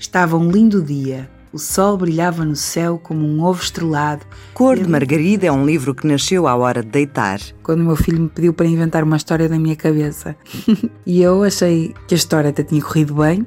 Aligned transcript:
Estava 0.00 0.34
um 0.34 0.50
lindo 0.50 0.82
dia. 0.82 1.28
O 1.52 1.58
sol 1.58 1.98
brilhava 1.98 2.42
no 2.42 2.56
céu 2.56 2.98
como 2.98 3.20
um 3.20 3.42
ovo 3.42 3.62
estrelado. 3.62 4.24
Cor 4.54 4.78
de 4.78 4.88
Margarida 4.88 5.46
é 5.46 5.52
um 5.52 5.66
livro 5.66 5.94
que 5.94 6.06
nasceu 6.06 6.48
à 6.48 6.56
hora 6.56 6.82
de 6.82 6.88
deitar. 6.88 7.38
Quando 7.62 7.80
o 7.80 7.84
meu 7.84 7.96
filho 7.96 8.18
me 8.18 8.28
pediu 8.30 8.54
para 8.54 8.64
inventar 8.64 9.04
uma 9.04 9.18
história 9.18 9.46
da 9.46 9.58
minha 9.58 9.76
cabeça. 9.76 10.34
e 11.04 11.20
eu 11.20 11.42
achei 11.42 11.94
que 12.08 12.14
a 12.14 12.16
história 12.16 12.48
até 12.48 12.62
tinha 12.62 12.80
corrido 12.80 13.14
bem. 13.16 13.46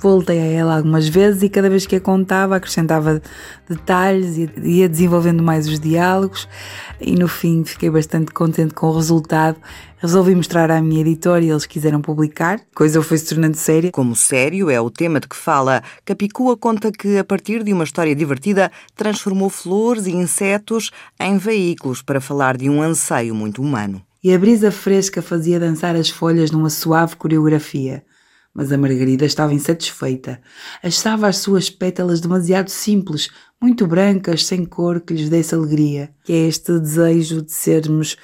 Voltei 0.00 0.38
a 0.38 0.44
ela 0.44 0.76
algumas 0.76 1.08
vezes 1.08 1.42
e 1.42 1.48
cada 1.48 1.68
vez 1.68 1.86
que 1.86 1.96
a 1.96 2.00
contava 2.00 2.56
acrescentava 2.56 3.20
detalhes 3.68 4.36
e 4.36 4.50
ia 4.64 4.88
desenvolvendo 4.88 5.42
mais 5.42 5.66
os 5.68 5.80
diálogos. 5.80 6.48
E 7.00 7.14
no 7.14 7.28
fim 7.28 7.64
fiquei 7.64 7.90
bastante 7.90 8.32
contente 8.32 8.74
com 8.74 8.88
o 8.88 8.96
resultado 8.96 9.58
Resolvi 10.00 10.32
mostrar 10.32 10.70
à 10.70 10.80
minha 10.80 11.00
editora 11.00 11.44
e 11.44 11.50
eles 11.50 11.66
quiseram 11.66 12.00
publicar. 12.00 12.60
Coisa 12.72 13.02
foi 13.02 13.18
se 13.18 13.30
tornando 13.30 13.56
séria. 13.56 13.90
Como 13.90 14.14
sério 14.14 14.70
é 14.70 14.80
o 14.80 14.90
tema 14.90 15.18
de 15.18 15.26
que 15.26 15.34
fala, 15.34 15.82
Capicua 16.04 16.56
conta 16.56 16.92
que, 16.92 17.18
a 17.18 17.24
partir 17.24 17.64
de 17.64 17.72
uma 17.72 17.82
história 17.82 18.14
divertida, 18.14 18.70
transformou 18.94 19.50
flores 19.50 20.06
e 20.06 20.12
insetos 20.12 20.92
em 21.18 21.36
veículos 21.36 22.00
para 22.00 22.20
falar 22.20 22.56
de 22.56 22.70
um 22.70 22.80
anseio 22.80 23.34
muito 23.34 23.60
humano. 23.60 24.00
E 24.22 24.32
a 24.32 24.38
brisa 24.38 24.70
fresca 24.70 25.20
fazia 25.20 25.58
dançar 25.58 25.96
as 25.96 26.08
folhas 26.08 26.52
numa 26.52 26.70
suave 26.70 27.16
coreografia. 27.16 28.04
Mas 28.58 28.72
a 28.72 28.76
Margarida 28.76 29.24
estava 29.24 29.54
insatisfeita. 29.54 30.40
Achava 30.82 31.28
as 31.28 31.36
suas 31.36 31.70
pétalas 31.70 32.20
demasiado 32.20 32.70
simples, 32.70 33.30
muito 33.62 33.86
brancas, 33.86 34.44
sem 34.44 34.64
cor 34.64 35.00
que 35.00 35.14
lhes 35.14 35.28
desse 35.28 35.54
alegria. 35.54 36.10
Que 36.24 36.32
é 36.32 36.48
este 36.48 36.76
desejo 36.76 37.40
de 37.40 37.52
sermos 37.52 38.16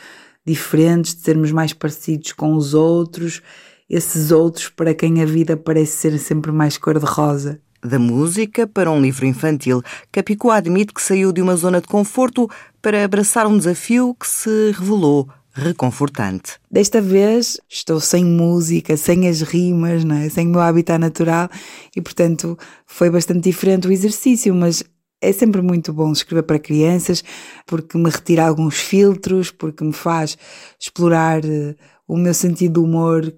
diferentes, 0.44 1.14
de 1.14 1.20
sermos 1.20 1.52
mais 1.52 1.72
parecidos 1.72 2.32
com 2.32 2.52
os 2.54 2.74
outros, 2.74 3.42
esses 3.88 4.32
outros 4.32 4.68
para 4.68 4.92
quem 4.92 5.22
a 5.22 5.24
vida 5.24 5.56
parece 5.56 5.92
ser 5.98 6.18
sempre 6.18 6.50
mais 6.50 6.76
cor-de-rosa. 6.76 7.60
Da 7.80 8.00
música 8.00 8.66
para 8.66 8.90
um 8.90 9.00
livro 9.00 9.26
infantil, 9.26 9.84
Capicua 10.10 10.56
admite 10.56 10.92
que 10.92 11.00
saiu 11.00 11.32
de 11.32 11.40
uma 11.40 11.54
zona 11.54 11.80
de 11.80 11.86
conforto 11.86 12.50
para 12.82 13.04
abraçar 13.04 13.46
um 13.46 13.56
desafio 13.56 14.16
que 14.18 14.26
se 14.26 14.72
revelou 14.72 15.28
reconfortante. 15.54 16.58
Desta 16.68 17.00
vez 17.00 17.60
estou 17.68 18.00
sem 18.00 18.24
música, 18.24 18.96
sem 18.96 19.28
as 19.28 19.40
rimas, 19.40 20.04
não 20.04 20.16
é? 20.16 20.28
sem 20.28 20.48
o 20.48 20.50
meu 20.50 20.60
habitat 20.60 20.98
natural 20.98 21.48
e, 21.94 22.00
portanto, 22.02 22.58
foi 22.86 23.08
bastante 23.08 23.40
diferente 23.40 23.86
o 23.86 23.92
exercício, 23.92 24.52
mas 24.52 24.82
é 25.20 25.32
sempre 25.32 25.62
muito 25.62 25.92
bom 25.92 26.12
escrever 26.12 26.42
para 26.42 26.58
crianças 26.58 27.22
porque 27.66 27.96
me 27.96 28.10
retira 28.10 28.46
alguns 28.46 28.76
filtros, 28.76 29.50
porque 29.50 29.84
me 29.84 29.92
faz 29.92 30.36
explorar 30.78 31.44
uh, 31.44 31.74
o 32.06 32.16
meu 32.16 32.34
sentido 32.34 32.80
de 32.80 32.86
humor 32.86 33.32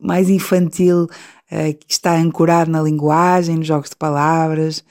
mais 0.00 0.30
infantil 0.30 1.04
uh, 1.04 1.74
que 1.86 1.92
está 1.92 2.16
ancorado 2.16 2.70
na 2.70 2.82
linguagem, 2.82 3.56
nos 3.56 3.66
jogos 3.66 3.90
de 3.90 3.96
palavras 3.96 4.82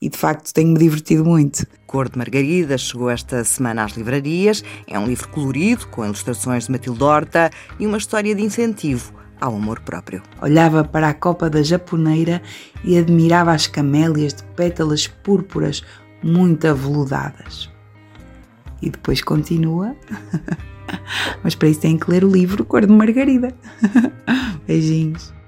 e 0.00 0.08
de 0.08 0.16
facto 0.16 0.52
tenho-me 0.52 0.78
divertido 0.78 1.24
muito. 1.24 1.66
Cor 1.86 2.08
de 2.08 2.16
Margarida 2.16 2.78
chegou 2.78 3.10
esta 3.10 3.44
semana 3.44 3.84
às 3.84 3.92
livrarias. 3.92 4.64
É 4.86 4.98
um 4.98 5.06
livro 5.06 5.28
colorido, 5.28 5.86
com 5.88 6.04
ilustrações 6.04 6.66
de 6.66 6.72
Matilde 6.72 7.02
Horta 7.02 7.50
e 7.78 7.86
uma 7.86 7.98
história 7.98 8.34
de 8.34 8.42
incentivo 8.42 9.12
ao 9.40 9.54
amor 9.54 9.80
próprio. 9.80 10.22
Olhava 10.40 10.84
para 10.84 11.08
a 11.08 11.14
copa 11.14 11.50
da 11.50 11.62
japoneira 11.62 12.42
e 12.84 12.98
admirava 12.98 13.52
as 13.52 13.66
camélias 13.66 14.34
de 14.34 14.42
pétalas 14.54 15.06
púrpuras 15.06 15.82
muito 16.22 16.66
aveludadas. 16.66 17.70
E 18.82 18.90
depois 18.90 19.22
continua. 19.22 19.94
Mas 21.44 21.54
para 21.54 21.68
isso 21.68 21.80
tem 21.80 21.98
que 21.98 22.10
ler 22.10 22.24
o 22.24 22.30
livro 22.30 22.64
Cor 22.64 22.86
de 22.86 22.92
Margarida. 22.92 23.54
Beijinhos. 24.66 25.39